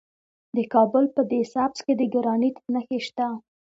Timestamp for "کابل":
0.73-1.03